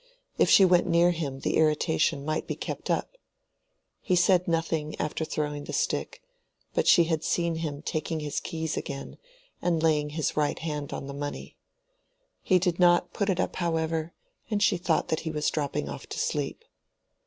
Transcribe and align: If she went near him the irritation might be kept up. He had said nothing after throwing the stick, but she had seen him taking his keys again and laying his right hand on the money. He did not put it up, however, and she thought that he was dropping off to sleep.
If 0.39 0.49
she 0.49 0.65
went 0.65 0.87
near 0.87 1.11
him 1.11 1.41
the 1.41 1.57
irritation 1.57 2.25
might 2.25 2.47
be 2.47 2.55
kept 2.55 2.89
up. 2.89 3.17
He 4.01 4.15
had 4.15 4.19
said 4.23 4.47
nothing 4.47 4.99
after 4.99 5.23
throwing 5.23 5.65
the 5.65 5.73
stick, 5.73 6.23
but 6.73 6.87
she 6.87 7.03
had 7.03 7.23
seen 7.23 7.57
him 7.57 7.83
taking 7.83 8.19
his 8.19 8.39
keys 8.39 8.75
again 8.75 9.19
and 9.61 9.83
laying 9.83 10.09
his 10.09 10.35
right 10.35 10.57
hand 10.57 10.91
on 10.91 11.05
the 11.05 11.13
money. 11.13 11.55
He 12.41 12.57
did 12.57 12.79
not 12.79 13.13
put 13.13 13.29
it 13.29 13.39
up, 13.39 13.57
however, 13.57 14.15
and 14.49 14.63
she 14.63 14.77
thought 14.77 15.09
that 15.09 15.19
he 15.19 15.29
was 15.29 15.51
dropping 15.51 15.87
off 15.87 16.07
to 16.07 16.17
sleep. 16.17 16.63